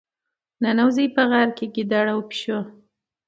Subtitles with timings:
[0.61, 2.59] ننوزي یې په غار کې ګیدړ او پيشو.